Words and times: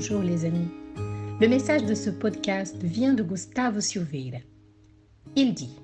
Bonjour 0.00 0.22
les 0.22 0.44
amis. 0.44 0.68
Le 1.40 1.48
message 1.48 1.84
de 1.84 1.92
ce 1.92 2.08
podcast 2.08 2.76
vient 2.84 3.14
de 3.14 3.24
Gustavo 3.24 3.80
Silveira. 3.80 4.38
Il 5.34 5.54
dit 5.54 5.76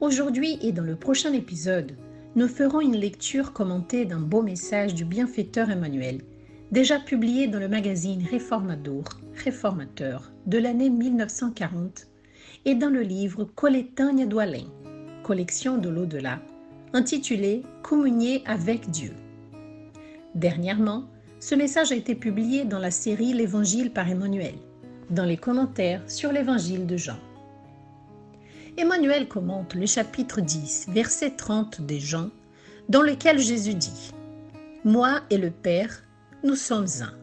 Aujourd'hui 0.00 0.58
et 0.60 0.72
dans 0.72 0.82
le 0.82 0.96
prochain 0.96 1.32
épisode, 1.32 1.96
nous 2.36 2.46
ferons 2.46 2.82
une 2.82 2.98
lecture 2.98 3.54
commentée 3.54 4.04
d'un 4.04 4.20
beau 4.20 4.42
message 4.42 4.94
du 4.94 5.06
bienfaiteur 5.06 5.70
Emmanuel, 5.70 6.20
déjà 6.72 7.00
publié 7.00 7.46
dans 7.46 7.58
le 7.58 7.68
magazine 7.68 8.22
Réformador, 8.30 9.04
Réformateur 9.34 10.30
de 10.44 10.58
l'année 10.58 10.90
1940 10.90 12.06
et 12.66 12.74
dans 12.74 12.90
le 12.90 13.00
livre 13.00 13.44
Coletania 13.44 14.26
do 14.26 14.40
collection 15.22 15.78
de 15.78 15.88
l'au-delà, 15.88 16.42
intitulé 16.92 17.62
Communier 17.82 18.42
avec 18.44 18.90
Dieu. 18.90 19.14
Dernièrement, 20.34 21.08
ce 21.40 21.54
message 21.54 21.90
a 21.90 21.94
été 21.94 22.14
publié 22.14 22.66
dans 22.66 22.78
la 22.78 22.90
série 22.90 23.32
L'Évangile 23.32 23.90
par 23.90 24.08
Emmanuel, 24.10 24.54
dans 25.08 25.24
les 25.24 25.38
commentaires 25.38 26.02
sur 26.06 26.32
l'Évangile 26.32 26.86
de 26.86 26.98
Jean. 26.98 27.18
Emmanuel 28.76 29.26
commente 29.26 29.74
le 29.74 29.86
chapitre 29.86 30.42
10, 30.42 30.88
verset 30.90 31.30
30 31.30 31.80
des 31.80 31.98
Jean, 31.98 32.28
dans 32.90 33.00
lequel 33.00 33.38
Jésus 33.38 33.72
dit 33.72 34.12
Moi 34.84 35.22
et 35.30 35.38
le 35.38 35.50
Père, 35.50 36.02
nous 36.44 36.56
sommes 36.56 36.86
un. 37.00 37.14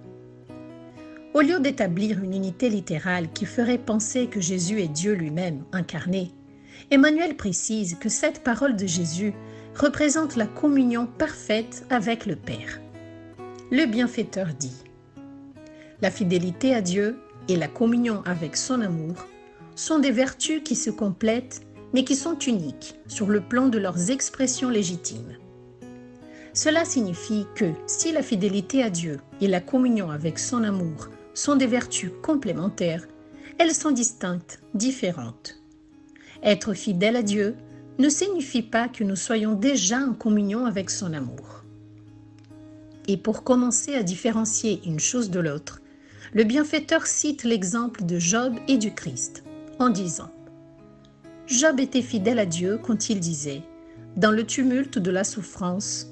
Au 1.36 1.42
lieu 1.42 1.60
d'établir 1.60 2.24
une 2.24 2.34
unité 2.34 2.70
littérale 2.70 3.32
qui 3.32 3.46
ferait 3.46 3.78
penser 3.78 4.26
que 4.26 4.42
Jésus 4.42 4.82
est 4.82 4.88
Dieu 4.88 5.14
lui-même 5.14 5.64
incarné, 5.72 6.32
Emmanuel 6.90 7.38
précise 7.38 7.98
que 8.00 8.10
cette 8.10 8.44
parole 8.44 8.76
de 8.76 8.88
Jésus 8.88 9.34
représente 9.76 10.36
la 10.36 10.48
communion 10.48 11.06
parfaite 11.06 11.86
avec 11.92 12.26
le 12.26 12.36
Père 12.36 12.82
le 13.70 13.86
bienfaiteur 13.86 14.48
dit 14.58 14.84
La 16.02 16.10
fidélité 16.10 16.74
à 16.74 16.82
Dieu 16.82 17.18
et 17.50 17.58
la 17.58 17.68
communion 17.68 18.22
avec 18.26 18.56
son 18.56 18.80
amour 18.80 19.16
sont 19.76 20.00
des 20.00 20.12
vertus 20.12 20.62
qui 20.64 20.76
se 20.76 20.90
complètent 20.90 21.62
mais 21.94 22.06
qui 22.06 22.16
sont 22.16 22.38
uniques 22.40 22.96
sur 23.08 23.28
le 23.28 23.42
plan 23.42 23.68
de 23.68 23.78
leurs 23.78 24.10
expressions 24.10 24.70
légitimes. 24.70 25.38
Cela 26.54 26.86
signifie 26.86 27.46
que 27.56 27.72
si 27.88 28.12
la 28.12 28.24
fidélité 28.24 28.84
à 28.84 28.90
Dieu 28.90 29.20
et 29.42 29.48
la 29.48 29.62
communion 29.62 30.12
avec 30.12 30.40
son 30.40 30.64
amour 30.64 31.10
sont 31.34 31.56
des 31.56 31.68
vertus 31.68 32.12
complémentaires, 32.24 33.06
elles 33.58 33.74
sont 33.74 33.92
distinctes, 33.92 34.62
différentes. 34.74 35.62
Être 36.42 36.74
fidèle 36.74 37.18
à 37.18 37.22
Dieu 37.22 37.56
ne 38.00 38.10
signifie 38.10 38.64
pas 38.64 38.88
que 38.88 39.04
nous 39.04 39.16
soyons 39.16 39.54
déjà 39.54 39.98
en 39.98 40.14
communion 40.14 40.66
avec 40.66 40.90
son 40.90 41.14
amour. 41.14 41.64
Et 43.08 43.18
pour 43.18 43.44
commencer 43.44 43.96
à 43.96 44.04
différencier 44.04 44.82
une 44.86 45.00
chose 45.00 45.30
de 45.30 45.40
l'autre, 45.40 45.82
le 46.34 46.44
bienfaiteur 46.44 47.08
cite 47.08 47.44
l'exemple 47.44 48.04
de 48.04 48.20
Job 48.20 48.56
et 48.68 48.78
du 48.78 48.94
Christ 48.94 49.44
en 49.80 49.90
disant 49.90 50.32
Job 51.48 51.80
était 51.80 52.02
fidèle 52.02 52.40
à 52.40 52.46
Dieu 52.46 52.78
quand 52.78 53.10
il 53.10 53.22
disait 53.22 53.62
Dans 54.18 54.32
le 54.32 54.46
tumulte 54.46 55.00
de 55.00 55.12
la 55.12 55.24
souffrance, 55.24 56.08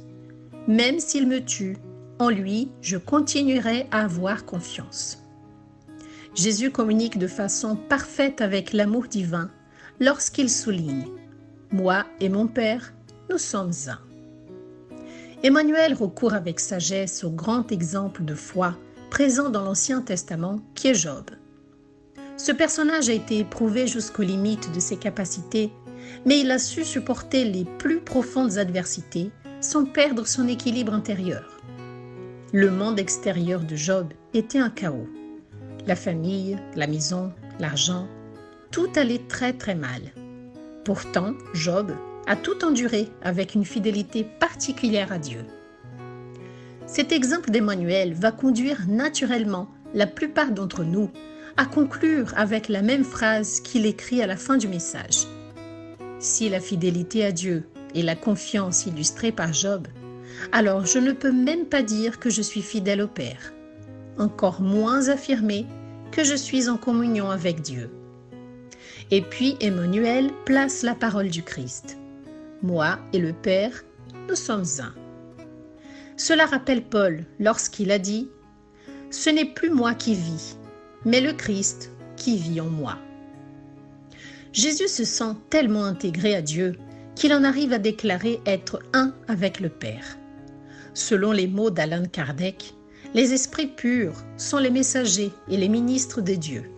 même 0.67 0.99
s'il 0.99 1.27
me 1.27 1.43
tue, 1.43 1.77
en 2.19 2.29
lui, 2.29 2.69
je 2.81 2.95
continuerai 2.97 3.87
à 3.91 4.05
avoir 4.05 4.45
confiance. 4.45 5.21
Jésus 6.33 6.71
communique 6.71 7.17
de 7.17 7.27
façon 7.27 7.75
parfaite 7.75 8.39
avec 8.39 8.71
l'amour 8.71 9.07
divin 9.07 9.49
lorsqu'il 9.99 10.49
souligne 10.49 11.07
Moi 11.71 12.05
et 12.21 12.29
mon 12.29 12.47
Père, 12.47 12.93
nous 13.29 13.37
sommes 13.37 13.71
un. 13.87 14.04
Emmanuel 15.45 15.93
recourt 15.93 16.33
avec 16.33 16.59
sagesse 16.59 17.23
au 17.23 17.29
grand 17.29 17.71
exemple 17.71 18.25
de 18.25 18.33
foi 18.33 18.75
présent 19.11 19.51
dans 19.51 19.61
l'Ancien 19.61 20.01
Testament 20.01 20.59
qui 20.73 20.87
est 20.87 20.95
Job. 20.95 21.29
Ce 22.35 22.51
personnage 22.51 23.09
a 23.09 23.13
été 23.13 23.37
éprouvé 23.37 23.85
jusqu'aux 23.85 24.23
limites 24.23 24.73
de 24.73 24.79
ses 24.79 24.97
capacités, 24.97 25.71
mais 26.25 26.39
il 26.39 26.49
a 26.49 26.57
su 26.57 26.83
supporter 26.83 27.45
les 27.45 27.63
plus 27.77 27.99
profondes 27.99 28.57
adversités 28.57 29.29
sans 29.61 29.85
perdre 29.85 30.25
son 30.25 30.47
équilibre 30.47 30.95
intérieur. 30.95 31.61
Le 32.51 32.71
monde 32.71 32.97
extérieur 32.97 33.59
de 33.59 33.75
Job 33.75 34.13
était 34.33 34.57
un 34.57 34.71
chaos. 34.71 35.07
La 35.85 35.95
famille, 35.95 36.57
la 36.75 36.87
maison, 36.87 37.31
l'argent, 37.59 38.07
tout 38.71 38.89
allait 38.95 39.21
très 39.27 39.53
très 39.53 39.75
mal. 39.75 40.01
Pourtant, 40.85 41.35
Job 41.53 41.91
a 42.27 42.35
tout 42.35 42.63
enduré 42.63 43.09
avec 43.21 43.55
une 43.55 43.65
fidélité 43.65 44.23
particulière 44.23 45.11
à 45.11 45.19
Dieu. 45.19 45.45
Cet 46.87 47.11
exemple 47.11 47.51
d'Emmanuel 47.51 48.13
va 48.13 48.31
conduire 48.31 48.85
naturellement 48.87 49.67
la 49.93 50.07
plupart 50.07 50.51
d'entre 50.51 50.83
nous 50.83 51.09
à 51.57 51.65
conclure 51.65 52.33
avec 52.35 52.67
la 52.69 52.81
même 52.81 53.03
phrase 53.03 53.59
qu'il 53.61 53.85
écrit 53.85 54.21
à 54.21 54.27
la 54.27 54.35
fin 54.35 54.57
du 54.57 54.67
message. 54.67 55.25
Si 56.19 56.49
la 56.49 56.59
fidélité 56.59 57.23
à 57.25 57.31
Dieu 57.31 57.67
est 57.95 58.01
la 58.01 58.15
confiance 58.15 58.85
illustrée 58.85 59.31
par 59.31 59.53
Job, 59.53 59.87
alors 60.51 60.85
je 60.85 60.99
ne 60.99 61.11
peux 61.11 61.31
même 61.31 61.65
pas 61.65 61.81
dire 61.81 62.19
que 62.19 62.29
je 62.29 62.41
suis 62.41 62.61
fidèle 62.61 63.01
au 63.01 63.07
Père, 63.07 63.53
encore 64.17 64.61
moins 64.61 65.07
affirmer 65.07 65.65
que 66.11 66.23
je 66.23 66.35
suis 66.35 66.69
en 66.69 66.77
communion 66.77 67.29
avec 67.29 67.61
Dieu. 67.61 67.89
Et 69.11 69.21
puis 69.21 69.55
Emmanuel 69.59 70.31
place 70.45 70.83
la 70.83 70.95
parole 70.95 71.29
du 71.29 71.43
Christ. 71.43 71.97
Moi 72.61 72.97
et 73.13 73.19
le 73.19 73.33
Père, 73.33 73.83
nous 74.29 74.35
sommes 74.35 74.65
un. 74.79 74.93
Cela 76.17 76.45
rappelle 76.45 76.83
Paul 76.83 77.25
lorsqu'il 77.39 77.91
a 77.91 77.99
dit⁇ 77.99 78.29
Ce 79.11 79.29
n'est 79.29 79.53
plus 79.53 79.69
moi 79.69 79.93
qui 79.93 80.15
vis, 80.15 80.57
mais 81.03 81.21
le 81.21 81.33
Christ 81.33 81.91
qui 82.15 82.37
vit 82.37 82.61
en 82.61 82.69
moi.⁇ 82.69 82.97
Jésus 84.53 84.87
se 84.87 85.03
sent 85.03 85.35
tellement 85.49 85.83
intégré 85.83 86.33
à 86.33 86.41
Dieu 86.41 86.77
qu'il 87.15 87.33
en 87.33 87.43
arrive 87.43 87.73
à 87.73 87.77
déclarer 87.77 88.39
être 88.45 88.79
un 88.93 89.13
avec 89.27 89.59
le 89.59 89.69
Père. 89.69 90.17
Selon 90.93 91.33
les 91.33 91.47
mots 91.47 91.71
d'Alan 91.71 92.05
Kardec, 92.09 92.73
les 93.13 93.33
esprits 93.33 93.67
purs 93.67 94.15
sont 94.37 94.57
les 94.57 94.69
messagers 94.69 95.31
et 95.49 95.57
les 95.57 95.69
ministres 95.69 96.21
de 96.21 96.35
Dieu, 96.35 96.71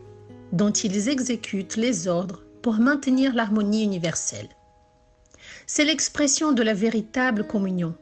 dont 0.52 0.72
ils 0.72 1.08
exécutent 1.08 1.78
les 1.78 2.08
ordres 2.08 2.44
pour 2.64 2.76
maintenir 2.76 3.36
l'harmonie 3.36 3.84
universelle. 3.84 4.50
C'est 5.70 5.84
l'expression 5.84 6.54
de 6.54 6.64
la 6.64 6.74
véritable 6.74 7.46
communion. 7.46 7.94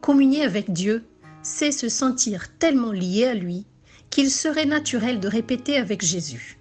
Communier 0.00 0.42
avec 0.42 0.72
Dieu, 0.72 1.04
c'est 1.42 1.70
se 1.70 1.90
sentir 1.90 2.56
tellement 2.58 2.92
lié 2.92 3.26
à 3.26 3.34
lui 3.34 3.66
qu'il 4.08 4.30
serait 4.30 4.64
naturel 4.64 5.20
de 5.20 5.28
répéter 5.28 5.76
avec 5.76 6.02
Jésus. 6.02 6.58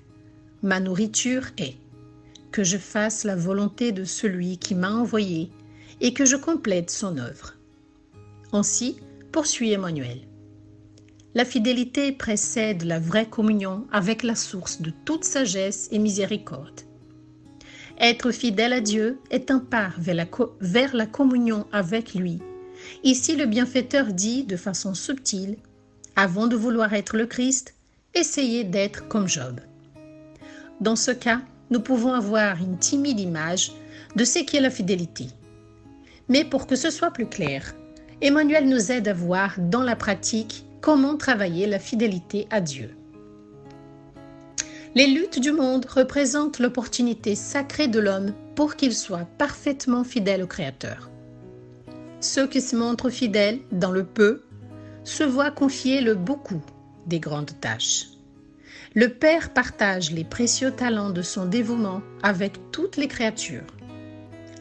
Ma 0.62 0.82
nourriture 0.82 1.48
est 1.58 1.78
que 2.52 2.62
je 2.62 2.78
fasse 2.78 3.24
la 3.24 3.38
volonté 3.38 3.94
de 3.94 4.04
celui 4.04 4.58
qui 4.58 4.76
m'a 4.76 4.92
envoyé 4.92 5.50
et 6.02 6.14
que 6.14 6.26
je 6.26 6.36
complète 6.36 6.92
son 6.92 7.18
œuvre. 7.18 7.54
Ainsi, 8.52 8.98
poursuit 9.32 9.72
Emmanuel. 9.72 10.28
La 11.36 11.46
fidélité 11.46 12.12
précède 12.12 12.84
la 12.84 13.00
vraie 13.00 13.30
communion 13.30 13.88
avec 13.94 14.24
la 14.24 14.36
source 14.36 14.82
de 14.82 14.92
toute 15.06 15.24
sagesse 15.24 15.88
et 15.94 16.00
miséricorde. 16.00 16.82
Être 18.00 18.32
fidèle 18.32 18.74
à 18.74 18.82
Dieu 18.82 19.20
est 19.30 19.52
un 19.52 19.60
pas 19.60 19.92
vers 19.98 20.96
la, 20.96 21.06
communion 21.06 21.68
avec 21.72 22.16
lui. 22.16 22.40
Ici, 23.04 23.36
le 23.36 23.46
bienfaiteur 23.46 24.08
dit 24.08 24.44
de 24.44 24.58
façon 24.58 24.94
subtile, 24.94 25.58
avant 26.16 26.48
de 26.48 26.56
vouloir 26.56 26.94
être 26.94 27.16
le 27.16 27.28
Christ, 27.28 27.76
essayez 28.16 28.64
d'être 28.64 29.08
comme 29.08 29.28
Job. 29.28 29.60
Dans 30.82 30.96
ce 30.96 31.12
cas, 31.12 31.42
nous 31.70 31.80
pouvons 31.80 32.14
avoir 32.14 32.58
une 32.58 32.78
timide 32.78 33.20
image 33.20 33.72
de 34.16 34.26
ce 34.26 34.40
qu'est 34.40 34.60
la 34.60 34.70
fidélité. 34.70 35.28
Mais 36.30 36.44
pour 36.44 36.68
que 36.68 36.76
ce 36.76 36.90
soit 36.90 37.12
plus 37.12 37.28
clair, 37.28 37.76
Emmanuel 38.22 38.68
nous 38.68 38.92
aide 38.92 39.08
à 39.08 39.14
voir 39.14 39.56
dans 39.58 39.84
la 39.84 39.96
pratique 39.96 40.66
comment 40.82 41.16
travailler 41.16 41.68
la 41.68 41.80
fidélité 41.80 42.48
à 42.50 42.60
Dieu. 42.60 42.96
Les 44.96 45.08
luttes 45.08 45.40
du 45.40 45.52
monde 45.52 45.88
représentent 45.88 46.60
l'opportunité 46.60 47.34
sacrée 47.34 47.88
de 47.88 48.00
l'homme 48.00 48.32
pour 48.56 48.76
qu'il 48.76 48.94
soit 48.94 49.26
parfaitement 49.40 50.04
fidèle 50.04 50.44
au 50.44 50.48
Créateur. 50.48 51.10
Ceux 52.20 52.48
qui 52.48 52.62
se 52.62 52.76
montrent 52.76 53.10
fidèles 53.10 53.60
dans 53.72 53.90
le 53.90 54.04
peu 54.04 54.44
se 55.04 55.24
voient 55.24 55.50
confier 55.50 56.02
le 56.02 56.14
beaucoup 56.14 56.62
des 57.08 57.20
grandes 57.20 57.60
tâches. 57.60 58.06
Le 58.94 59.10
Père 59.10 59.52
partage 59.52 60.12
les 60.12 60.24
précieux 60.24 60.70
talents 60.70 61.10
de 61.10 61.24
son 61.24 61.48
dévouement 61.48 62.04
avec 62.22 62.54
toutes 62.72 62.96
les 62.96 63.08
créatures. 63.08 63.66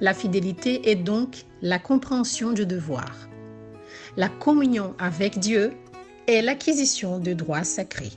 La 0.00 0.14
fidélité 0.14 0.90
est 0.90 0.96
donc 0.96 1.44
la 1.60 1.78
compréhension 1.78 2.52
du 2.52 2.64
devoir. 2.64 3.28
La 4.16 4.30
communion 4.30 4.94
avec 4.98 5.38
Dieu 5.38 5.72
est 6.26 6.40
l'acquisition 6.40 7.18
de 7.18 7.34
droits 7.34 7.64
sacrés. 7.64 8.12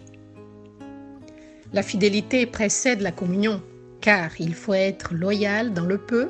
La 1.75 1.83
fidélité 1.83 2.45
précède 2.45 3.01
la 3.01 3.11
communion, 3.11 3.61
car 3.99 4.31
il 4.39 4.53
faut 4.55 4.73
être 4.73 5.13
loyal 5.13 5.73
dans 5.73 5.85
le 5.85 5.97
peu 5.97 6.29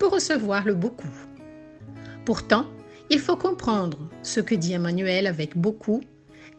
pour 0.00 0.10
recevoir 0.10 0.64
le 0.64 0.74
beaucoup. 0.74 1.06
Pourtant, 2.24 2.66
il 3.08 3.20
faut 3.20 3.36
comprendre 3.36 4.10
ce 4.24 4.40
que 4.40 4.56
dit 4.56 4.72
Emmanuel 4.72 5.28
avec 5.28 5.56
beaucoup 5.56 6.00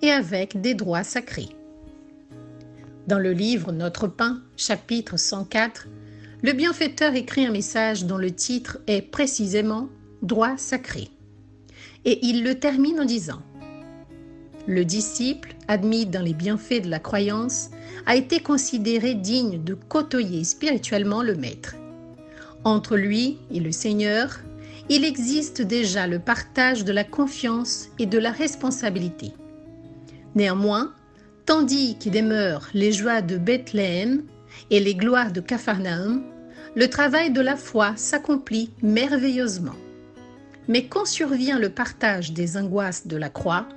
et 0.02 0.10
avec 0.10 0.62
des 0.62 0.74
droits 0.74 1.04
sacrés. 1.04 1.50
Dans 3.08 3.20
le 3.20 3.34
livre 3.34 3.74
Notre 3.74 4.08
pain, 4.08 4.42
chapitre 4.56 5.18
104, 5.18 5.90
le 6.44 6.54
bienfaiteur 6.54 7.16
écrit 7.16 7.46
un 7.46 7.52
message 7.52 8.06
dont 8.06 8.18
le 8.18 8.31
titre 8.31 8.78
est 8.88 9.02
précisément 9.02 9.90
Droit 10.22 10.56
sacré. 10.56 11.10
Et 12.06 12.26
il 12.26 12.46
le 12.46 12.58
termine 12.58 13.02
en 13.02 13.06
disant 13.06 13.42
Le 14.66 14.86
disciple, 14.86 15.58
admis 15.68 16.06
dans 16.06 16.22
les 16.22 16.34
bienfaits 16.34 16.84
de 16.84 16.90
la 16.90 17.00
croyance, 17.00 17.69
a 18.06 18.16
été 18.16 18.40
considéré 18.40 19.13
digne 19.13 19.63
de 19.63 19.74
côtoyer 19.74 20.44
spirituellement 20.44 21.24
le 21.24 21.36
Maître. 21.36 21.75
Entre 22.63 22.95
lui 22.95 23.38
et 23.51 23.60
le 23.60 23.72
Seigneur, 23.72 24.40
il 24.90 25.06
existe 25.06 25.62
déjà 25.62 26.07
le 26.07 26.19
partage 26.19 26.84
de 26.84 26.92
la 26.92 27.04
confiance 27.04 27.90
et 28.00 28.06
de 28.06 28.18
la 28.18 28.31
responsabilité. 28.31 29.34
Néanmoins, 30.36 30.94
tandis 31.45 31.98
qu'il 31.98 32.12
demeure 32.12 32.68
les 32.74 32.92
joies 32.92 33.22
de 33.22 33.38
Bethléem 33.38 34.24
et 34.69 34.80
les 34.80 34.95
gloires 34.95 35.31
de 35.31 35.42
Capharnaüm, 35.42 36.24
le 36.75 36.90
travail 36.90 37.31
de 37.31 37.42
la 37.42 37.56
foi 37.56 37.94
s'accomplit 37.95 38.72
merveilleusement. 38.81 39.75
Mais 40.68 40.86
quand 40.86 41.06
survient 41.06 41.60
le 41.60 41.69
partage 41.69 42.31
des 42.31 42.57
angoisses 42.57 43.07
de 43.07 43.18
la 43.18 43.30
croix, 43.30 43.68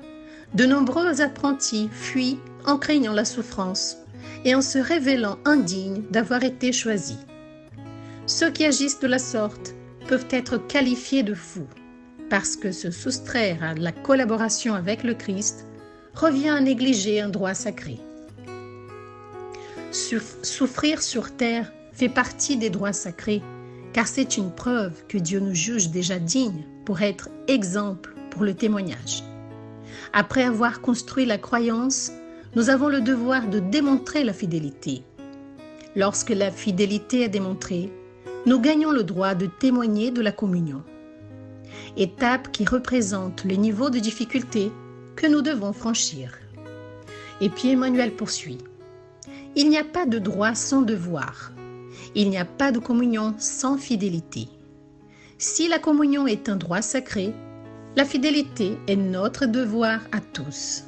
de 0.55 0.65
nombreux 0.65 1.21
apprentis 1.21 1.91
fuient 1.93 2.39
en 2.65 2.79
craignant 2.79 3.13
la 3.13 3.25
souffrance 3.25 3.99
et 4.45 4.55
en 4.55 4.63
se 4.63 4.79
révélant 4.79 5.39
indignes 5.45 6.03
d'avoir 6.11 6.45
été 6.45 6.73
choisis. 6.73 7.19
Ceux 8.27 8.51
qui 8.51 8.65
agissent 8.65 9.01
de 9.01 9.07
la 9.07 9.19
sorte 9.19 9.75
peuvent 10.09 10.27
être 10.31 10.57
qualifiés 10.57 11.23
de 11.23 11.35
fous, 11.35 11.69
parce 12.29 12.57
que 12.57 12.73
se 12.73 12.91
soustraire 12.91 13.63
à 13.63 13.75
la 13.75 13.93
collaboration 13.93 14.75
avec 14.75 15.03
le 15.03 15.15
Christ 15.15 15.67
revient 16.15 16.51
à 16.51 16.61
négliger 16.61 17.21
un 17.21 17.29
droit 17.29 17.55
sacré. 17.55 17.99
Souffrir 19.93 21.03
sur 21.03 21.37
terre 21.37 21.73
fait 21.93 22.09
partie 22.09 22.57
des 22.57 22.71
droits 22.71 22.93
sacrés, 22.93 23.43
car 23.93 24.07
c'est 24.07 24.37
une 24.37 24.51
preuve 24.51 24.93
que 25.09 25.19
Dieu 25.19 25.41
nous 25.41 25.55
juge 25.55 25.91
déjà 25.91 26.19
dignes 26.19 26.67
pour 26.85 27.01
être 27.01 27.31
exemple 27.49 28.15
pour 28.31 28.45
le 28.45 28.55
témoignage. 28.55 29.25
Après 30.13 30.43
avoir 30.43 30.81
construit 30.81 31.25
la 31.25 31.39
croyance, 31.39 32.13
nous 32.57 32.71
avons 32.71 32.89
le 32.89 33.03
devoir 33.03 33.49
de 33.49 33.61
démontrer 33.61 34.25
la 34.25 34.33
fidélité. 34.33 35.03
Lorsque 35.95 36.31
la 36.31 36.51
fidélité 36.51 37.21
est 37.21 37.29
démontrée, 37.29 37.93
nous 38.47 38.59
gagnons 38.59 38.93
le 38.93 39.05
droit 39.05 39.35
de 39.35 39.45
témoigner 39.45 40.11
de 40.11 40.23
la 40.23 40.33
communion. 40.33 40.83
Étape 41.99 42.51
qui 42.53 42.65
représente 42.65 43.45
le 43.45 43.57
niveau 43.57 43.91
de 43.91 43.99
difficulté 43.99 44.73
que 45.17 45.27
nous 45.27 45.43
devons 45.43 45.75
franchir. 45.75 46.39
Et 47.43 47.51
puis 47.51 47.69
Emmanuel 47.69 48.13
poursuit. 48.13 48.59
Il 49.55 49.69
n'y 49.69 49.77
a 49.77 49.85
pas 49.85 50.07
de 50.07 50.19
droit 50.19 50.55
sans 50.55 50.81
devoir. 50.81 51.53
Il 52.15 52.31
n'y 52.31 52.39
a 52.39 52.47
pas 52.47 52.73
de 52.73 52.79
communion 52.79 53.35
sans 53.39 53.77
fidélité. 53.77 54.49
Si 55.37 55.69
la 55.69 55.79
communion 55.79 56.27
est 56.27 56.49
un 56.49 56.57
droit 56.57 56.81
sacré, 56.81 57.35
la 57.97 58.07
fidélité 58.07 58.79
est 58.87 58.97
notre 58.97 59.45
devoir 59.45 60.01
à 60.11 60.21
tous. 60.21 60.86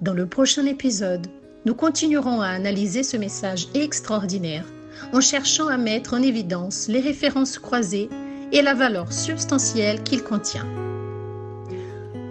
Dans 0.00 0.14
le 0.14 0.24
prochain 0.26 0.64
épisode, 0.64 1.26
nous 1.66 1.74
continuerons 1.74 2.40
à 2.40 2.48
analyser 2.48 3.02
ce 3.02 3.18
message 3.18 3.68
extraordinaire 3.74 4.64
en 5.12 5.20
cherchant 5.20 5.68
à 5.68 5.76
mettre 5.76 6.14
en 6.14 6.22
évidence 6.22 6.88
les 6.88 7.00
références 7.00 7.58
croisées 7.58 8.08
et 8.50 8.62
la 8.62 8.72
valeur 8.72 9.12
substantielle 9.12 10.02
qu'il 10.02 10.22
contient. 10.22 10.66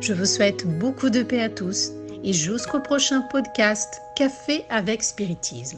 Je 0.02 0.14
vous 0.14 0.26
souhaite 0.26 0.66
beaucoup 0.80 1.12
de 1.12 1.22
paix 1.22 1.44
à 1.44 1.50
tous 1.50 1.92
et 2.24 2.34
jusqu'au 2.34 2.80
prochain 2.80 3.22
podcast 3.22 4.02
Café 4.16 4.66
avec 4.72 5.04
Spiritisme. 5.04 5.78